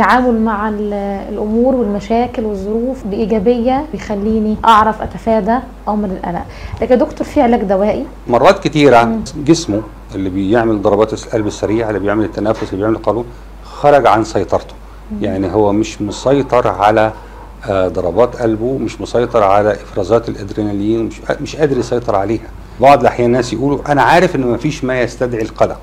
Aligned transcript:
التعامل 0.00 0.40
مع 0.40 0.68
ال- 0.68 0.92
الأمور 1.32 1.74
والمشاكل 1.74 2.44
والظروف 2.44 3.04
بإيجابية 3.06 3.86
بيخليني 3.92 4.56
أعرف 4.64 5.02
أتفادى 5.02 5.58
أمر 5.88 6.08
القلق. 6.08 6.42
لكن 6.82 6.98
دكتور 6.98 7.26
في 7.26 7.40
علاج 7.42 7.62
دوائي؟ 7.62 8.06
مرات 8.28 8.58
كتيرة 8.64 9.18
جسمه 9.36 9.82
اللي 10.14 10.30
بيعمل 10.30 10.82
ضربات 10.82 11.12
القلب 11.12 11.46
السريعة 11.46 11.88
اللي 11.88 12.00
بيعمل 12.00 12.24
التنفس 12.24 12.62
اللي 12.62 12.76
بيعمل 12.76 12.96
القولون 12.96 13.24
خرج 13.64 14.06
عن 14.06 14.24
سيطرته. 14.24 14.74
يعني 15.20 15.52
هو 15.52 15.72
مش 15.72 16.02
مسيطر 16.02 16.68
على 16.68 17.12
آه، 17.68 17.88
ضربات 17.88 18.36
قلبه 18.36 18.78
مش 18.78 19.00
مسيطر 19.00 19.42
على 19.42 19.72
إفرازات 19.72 20.28
الأدرينالين 20.28 21.02
مش 21.06 21.20
مش 21.40 21.56
قادر 21.56 21.78
يسيطر 21.78 22.16
عليها. 22.16 22.48
بعض 22.80 23.00
الأحيان 23.00 23.26
الناس 23.26 23.52
يقولوا 23.52 23.78
أنا 23.92 24.02
عارف 24.02 24.36
إن 24.36 24.40
مفيش 24.40 24.84
ما 24.84 25.00
يستدعي 25.00 25.42
القلق. 25.42 25.80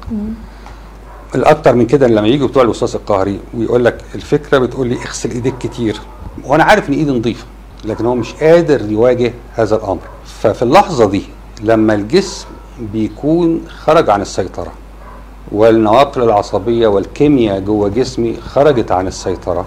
الأكتر 1.35 1.75
من 1.75 1.85
كده 1.85 2.07
لما 2.07 2.27
يجوا 2.27 2.47
بتوع 2.47 2.63
الوسواس 2.63 2.95
القهري 2.95 3.39
ويقول 3.57 3.85
لك 3.85 4.01
الفكرة 4.15 4.57
بتقول 4.57 4.87
لي 4.87 4.95
اغسل 4.95 5.31
إيديك 5.31 5.57
كتير 5.59 5.97
وأنا 6.45 6.63
عارف 6.63 6.89
إن 6.89 6.93
إيدي 6.93 7.11
نظيفة 7.11 7.45
لكن 7.85 8.05
هو 8.05 8.15
مش 8.15 8.33
قادر 8.33 8.91
يواجه 8.91 9.33
هذا 9.55 9.75
الأمر. 9.75 9.99
ففي 10.25 10.61
اللحظة 10.63 11.09
دي 11.09 11.23
لما 11.63 11.93
الجسم 11.93 12.45
بيكون 12.93 13.61
خرج 13.83 14.09
عن 14.09 14.21
السيطرة 14.21 14.71
والنواقل 15.51 16.23
العصبية 16.23 16.87
والكيمياء 16.87 17.59
جوه 17.59 17.89
جسمي 17.89 18.37
خرجت 18.41 18.91
عن 18.91 19.07
السيطرة 19.07 19.65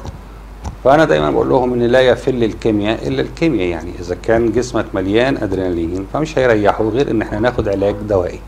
فأنا 0.85 1.05
دايما 1.05 1.31
بقول 1.31 1.49
لهم 1.49 1.73
إن 1.73 1.83
لا 1.83 2.01
يفل 2.01 2.45
الكيمياء 2.45 3.09
إلا 3.09 3.23
الكيمياء 3.23 3.69
يعني 3.69 3.91
إذا 4.01 4.17
كان 4.23 4.53
جسمك 4.53 4.85
مليان 4.95 5.37
أدرينالين 5.37 6.07
فمش 6.13 6.39
هيريحه 6.39 6.85
غير 6.89 7.11
إن 7.11 7.23
إحنا 7.23 7.39
ناخد 7.39 7.69
علاج 7.69 7.95
دوائي. 8.09 8.41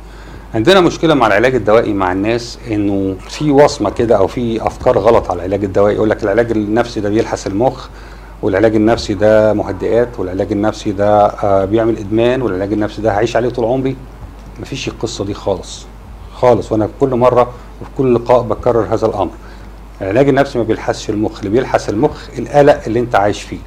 عندنا 0.55 0.81
مشكلة 0.81 1.15
مع 1.15 1.27
العلاج 1.27 1.55
الدوائي 1.55 1.93
مع 1.93 2.13
الناس 2.13 2.59
إنه 2.71 3.17
في 3.29 3.51
وصمة 3.51 3.91
كده 3.91 4.17
أو 4.17 4.27
في 4.27 4.67
أفكار 4.67 4.99
غلط 4.99 5.31
على 5.31 5.39
العلاج 5.39 5.65
الدوائي. 5.65 5.95
يقول 5.95 6.11
لك 6.11 6.23
العلاج 6.25 6.51
النفسي 6.51 7.01
ده 7.01 7.09
بيلحس 7.09 7.47
المخ 7.47 7.89
والعلاج 8.43 8.75
النفسي 8.77 9.15
ده 9.15 9.53
مهدئات 9.53 10.09
والعلاج 10.19 10.53
النفسي 10.53 10.93
ده 10.93 11.27
آه، 11.27 11.65
بيعمل 11.65 11.99
إدمان 11.99 12.43
والعلاج 12.43 12.73
النفسي 12.73 13.03
ده 13.03 13.11
هعيش 13.13 13.37
عليه 13.37 13.49
طول 13.49 13.65
عمري. 13.65 13.97
مفيش 14.61 14.89
القصة 14.89 15.25
دي 15.25 15.35
خالص 15.35 15.87
خالص. 16.35 16.73
وأنا 16.73 16.89
كل 17.01 17.15
مرة 17.15 17.43
وفي 17.81 17.91
كل 17.99 18.15
لقاء 18.15 18.43
بكرر 18.43 18.87
هذا 18.95 19.07
الأمر. 19.07 19.31
العلاج 20.03 20.29
النفسي 20.29 20.59
ما 20.59 20.65
بيلحسش 20.65 21.11
المخ 21.11 21.39
اللي 21.39 21.51
بيلحس 21.51 21.89
المخ 21.89 22.29
القلق 22.39 22.81
اللي 22.87 22.99
أنت 23.01 23.15
عايش 23.15 23.43
فيه. 23.43 23.59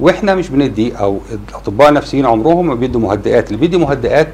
وإحنا 0.00 0.34
مش 0.34 0.48
بندي 0.48 0.96
أو 0.96 1.18
الاطباء 1.50 1.88
النفسيين 1.88 2.26
عمرهم 2.26 2.66
ما 2.66 2.74
بيدوا 2.74 3.00
مهدئات. 3.00 3.46
اللي 3.48 3.58
بيدي 3.60 3.76
مهدئات 3.76 4.28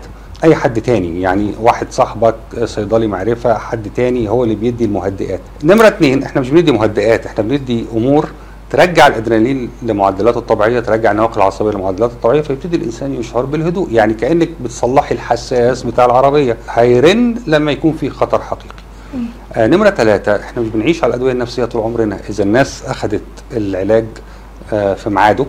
أي 0.44 0.54
حد 0.54 0.80
تاني 0.80 1.20
يعني 1.20 1.52
واحد 1.60 1.86
صاحبك 1.92 2.34
صيدلي 2.64 3.06
معرفة 3.06 3.54
حد 3.58 3.88
تاني 3.96 4.28
هو 4.28 4.44
اللي 4.44 4.54
بيدي 4.54 4.84
المهدئات. 4.84 5.40
نمرة 5.64 5.86
اتنين 5.88 6.22
إحنا 6.22 6.40
مش 6.40 6.50
بندي 6.50 6.72
مهدئات 6.72 7.26
إحنا 7.26 7.44
بندي 7.44 7.84
أمور 7.96 8.28
ترجع 8.70 9.06
الأدرينالين 9.06 9.70
لمعدلاته 9.82 10.38
الطبيعية 10.38 10.80
ترجع 10.80 11.10
النواقل 11.10 11.36
العصبية 11.40 11.70
لمعدلاته 11.70 12.12
الطبيعية 12.12 12.40
فيبتدي 12.40 12.76
الإنسان 12.76 13.14
يشعر 13.14 13.44
بالهدوء 13.44 13.92
يعني 13.92 14.14
كأنك 14.14 14.48
بتصلحي 14.64 15.14
الحساس 15.14 15.82
بتاع 15.82 16.04
العربية. 16.04 16.56
هيرن 16.70 17.34
لما 17.46 17.72
يكون 17.72 17.92
في 17.92 18.10
خطر 18.10 18.42
حقيقي. 18.42 18.74
آه 19.54 19.66
نمرة 19.66 19.90
ثلاثة 19.90 20.36
إحنا 20.36 20.62
مش 20.62 20.68
بنعيش 20.68 21.04
على 21.04 21.10
الأدوية 21.10 21.32
النفسية 21.32 21.64
طول 21.64 21.82
عمرنا. 21.82 22.18
إذا 22.30 22.44
الناس 22.44 22.82
أخذت 22.86 23.22
العلاج 23.52 24.04
آه 24.72 24.94
في 24.94 25.10
ميعاده 25.10 25.46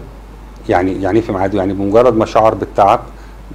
يعني 0.70 1.02
يعني 1.02 1.22
في 1.22 1.32
ميعاده 1.32 1.58
يعني 1.58 1.74
بمجرد 1.74 2.18
ما 2.18 2.26
شعر 2.26 2.56
بالتعب 2.56 3.00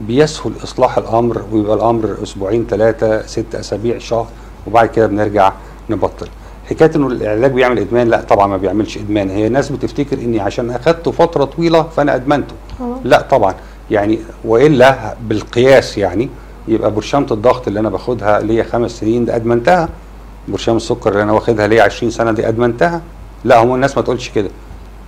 بيسهل 0.01 0.53
إصلاح 0.65 0.99
الأمر 0.99 1.43
ويبقى 1.53 1.75
الأمر 1.77 2.17
أسبوعين 2.23 2.67
ثلاثة 2.71 3.27
ست 3.27 3.55
أسابيع 3.55 3.99
شهر 3.99 4.27
وبعد 4.67 4.89
كده 4.89 5.07
بنرجع 5.07 5.53
نبطل. 5.91 6.29
حكاية 6.71 6.91
إنه 6.97 7.07
العلاج 7.07 7.53
بيعمل 7.53 7.79
إدمان 7.79 8.09
لا 8.09 8.21
طبعا 8.21 8.47
ما 8.47 8.57
بيعملش 8.57 8.99
إدمان. 8.99 9.31
هي 9.31 9.47
الناس 9.47 9.73
بتفتكر 9.73 10.19
إني 10.19 10.41
عشان 10.41 10.71
أخدته 10.71 11.11
فترة 11.11 11.45
طويلة 11.45 11.83
فأنا 11.83 12.15
أدمنته. 12.15 12.55
آه. 12.81 12.99
لا 13.05 13.21
طبعا. 13.31 13.55
يعني 13.91 14.19
وإلا 14.45 15.15
بالقياس 15.29 15.99
يعني 15.99 16.29
يبقى 16.69 16.91
برشامه 16.91 17.27
الضغط 17.31 17.69
اللي 17.69 17.81
أنا 17.81 17.89
باخدها 17.89 18.41
ليا 18.41 18.63
خمس 18.65 18.91
سنين 18.91 19.25
ده 19.25 19.37
أدمنتها. 19.37 19.89
برشام 20.49 20.77
السكر 20.77 21.11
اللي 21.13 21.23
أنا 21.23 21.33
واخدها 21.33 21.67
ليا 21.67 21.83
20 21.83 22.11
سنة 22.11 22.33
دي 22.33 22.49
أدمنتها. 22.49 23.03
لا 23.45 23.63
هم 23.63 23.75
الناس 23.75 23.97
ما 23.97 24.03
تقولش 24.03 24.29
كده. 24.29 24.49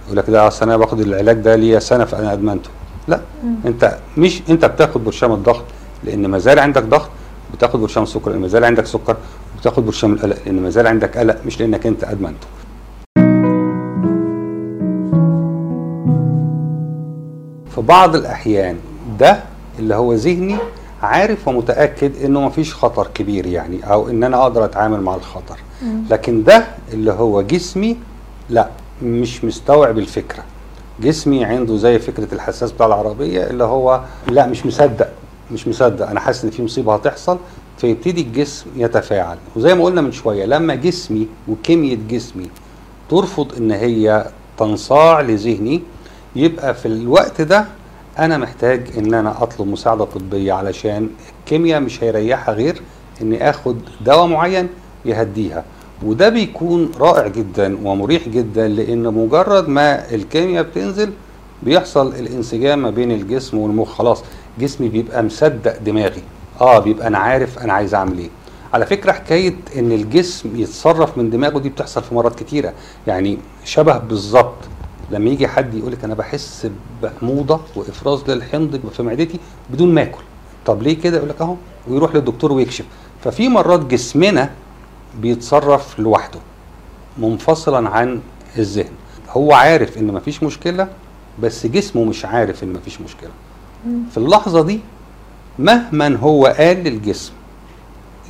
يقول 0.06 0.16
لك 0.18 0.30
ده 0.30 0.48
أصل 0.48 0.66
أنا 0.66 0.76
باخد 0.76 1.00
العلاج 1.00 1.36
ده 1.36 1.56
ليا 1.56 1.78
سنة 1.78 2.04
فأنا 2.04 2.32
أدمنته. 2.32 2.70
لا. 3.08 3.20
انت 3.66 3.98
مش 4.16 4.42
انت 4.50 4.64
بتاخد 4.64 5.04
برشام 5.04 5.32
الضغط 5.32 5.64
لأن 6.04 6.26
ما 6.26 6.38
زال 6.38 6.58
عندك 6.58 6.82
ضغط 6.82 7.08
بتاخد 7.54 7.80
برشام 7.80 8.02
السكر 8.02 8.30
لأن 8.30 8.40
ما 8.40 8.48
زال 8.48 8.64
عندك 8.64 8.86
سكر 8.86 9.16
بتاخد 9.60 9.86
برشام 9.86 10.12
القلق 10.12 10.36
لأن 10.46 10.62
ما 10.62 10.70
زال 10.70 10.86
عندك 10.86 11.18
قلق 11.18 11.36
مش 11.46 11.60
لانك 11.60 11.86
انت 11.86 12.04
ادمنته. 12.04 12.46
في 17.74 17.80
بعض 17.80 18.16
الأحيان 18.16 18.76
ده 19.20 19.40
اللي 19.78 19.94
هو 19.94 20.12
ذهني 20.14 20.56
عارف 21.02 21.48
ومتأكد 21.48 22.24
إنه 22.24 22.40
مفيش 22.40 22.74
خطر 22.74 23.06
كبير 23.14 23.46
يعني 23.46 23.92
أو 23.92 24.08
إن 24.08 24.24
أنا 24.24 24.42
أقدر 24.42 24.64
أتعامل 24.64 25.00
مع 25.00 25.14
الخطر. 25.14 25.56
لكن 26.10 26.44
ده 26.44 26.64
اللي 26.92 27.12
هو 27.12 27.42
جسمي 27.42 27.96
لا 28.50 28.68
مش 29.02 29.44
مستوعب 29.44 29.98
الفكرة. 29.98 30.42
جسمي 31.02 31.44
عنده 31.44 31.76
زي 31.76 31.98
فكرة 31.98 32.34
الحساس 32.34 32.72
بتاع 32.72 32.86
العربية 32.86 33.42
اللي 33.50 33.64
هو 33.64 34.00
لا 34.28 34.46
مش 34.46 34.66
مصدق 34.66 35.08
مش 35.52 35.68
مصدق. 35.68 36.08
أنا 36.08 36.20
حاسس 36.20 36.44
إن 36.44 36.50
في 36.50 36.62
مصيبة 36.62 36.94
هتحصل. 36.94 37.38
فيبتدي 37.78 38.20
الجسم 38.20 38.66
يتفاعل. 38.76 39.38
وزي 39.56 39.74
ما 39.74 39.84
قلنا 39.84 40.00
من 40.00 40.12
شوية 40.12 40.44
لما 40.44 40.74
جسمي 40.74 41.28
وكمية 41.48 41.98
جسمي 42.08 42.50
ترفض 43.10 43.54
إن 43.58 43.70
هي 43.70 44.26
تنصاع 44.58 45.20
لذهني 45.20 45.82
يبقى 46.36 46.74
في 46.74 46.86
الوقت 46.88 47.40
ده 47.40 47.64
أنا 48.18 48.38
محتاج 48.38 48.82
إن 48.98 49.14
أنا 49.14 49.42
أطلب 49.42 49.66
مساعدة 49.68 50.04
طبية 50.04 50.52
علشان 50.52 51.10
الكيمياء 51.40 51.80
مش 51.80 52.04
هيريحها 52.04 52.54
غير 52.54 52.82
إني 53.22 53.50
آخد 53.50 53.76
دواء 54.00 54.26
معين 54.26 54.68
يهديها. 55.04 55.64
وده 56.02 56.28
بيكون 56.28 56.90
رائع 57.00 57.26
جدا 57.26 57.78
ومريح 57.84 58.28
جدا 58.28 58.68
لأن 58.68 59.14
مجرد 59.14 59.68
ما 59.68 60.14
الكيمياء 60.14 60.62
بتنزل 60.64 61.12
بيحصل 61.62 62.06
الانسجام 62.14 62.82
ما 62.82 62.90
بين 62.90 63.10
الجسم 63.12 63.58
والمخ. 63.58 63.88
خلاص 63.92 64.22
جسمي 64.58 64.88
بيبقى 64.88 65.22
مصدق 65.22 65.78
دماغي. 65.78 66.22
آه 66.60 66.78
بيبقى 66.78 67.06
أنا 67.06 67.18
عارف 67.18 67.58
أنا 67.58 67.72
عايز 67.72 67.94
أعمل 67.94 68.18
إيه. 68.18 68.28
على 68.72 68.86
فكرة 68.86 69.12
حكاية 69.12 69.54
إن 69.78 69.92
الجسم 69.92 70.56
يتصرف 70.56 71.18
من 71.18 71.30
دماغه 71.30 71.58
دي 71.58 71.68
بتحصل 71.68 72.02
في 72.02 72.14
مرات 72.14 72.38
كتيرة. 72.38 72.72
يعني 73.06 73.38
شبه 73.64 73.98
بالظبط 73.98 74.56
لما 75.10 75.30
يجي 75.30 75.48
حد 75.48 75.74
يقول 75.74 75.92
لك 75.92 76.04
أنا 76.04 76.14
بحس 76.14 76.68
بحموضة 77.02 77.60
وإفراز 77.76 78.30
للحمض 78.30 78.80
في 78.96 79.02
معدتي 79.02 79.38
بدون 79.70 79.94
ما 79.94 80.02
آكل. 80.02 80.22
طب 80.66 80.82
ليه 80.82 81.00
كده؟ 81.00 81.16
يقول 81.16 81.28
لك 81.28 81.40
أهو 81.40 81.56
ويروح 81.88 82.14
للدكتور 82.14 82.52
ويكشف. 82.52 82.84
ففي 83.24 83.48
مرات 83.48 83.80
جسمنا 83.86 84.50
بيتصرف 85.20 85.98
لوحده 85.98 86.38
منفصلا 87.18 87.88
عن 87.88 88.20
الذهن. 88.58 88.92
هو 89.30 89.52
عارف 89.52 89.98
إن 89.98 90.06
مفيش 90.06 90.42
مشكلة 90.42 90.88
بس 91.42 91.66
جسمه 91.66 92.04
مش 92.04 92.24
عارف 92.24 92.62
إن 92.62 92.72
مفيش 92.72 93.00
مشكلة. 93.00 93.30
في 94.10 94.16
اللحظة 94.16 94.62
دي 94.62 94.80
مهما 95.58 96.16
هو 96.16 96.46
قال 96.46 96.76
للجسم 96.84 97.32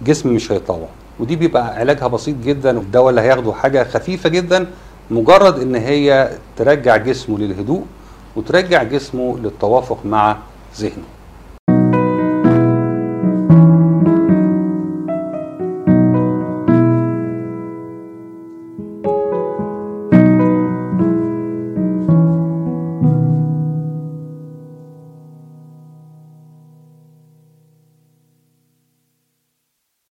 الجسم 0.00 0.28
مش 0.34 0.52
هيطوع 0.52 0.88
ودي 1.20 1.36
بيبقى 1.36 1.74
علاجها 1.76 2.06
بسيط 2.06 2.36
جدا 2.36 2.78
والدواء 2.78 3.10
اللي 3.10 3.20
هياخده 3.20 3.52
حاجة 3.52 3.84
خفيفة 3.84 4.28
جدا. 4.28 4.66
مجرد 5.10 5.58
إن 5.58 5.74
هي 5.74 6.30
ترجع 6.56 6.96
جسمه 6.96 7.38
للهدوء 7.38 7.84
وترجع 8.36 8.82
جسمه 8.82 9.38
للتوافق 9.38 9.98
مع 10.04 10.36
ذهنه. 10.76 11.04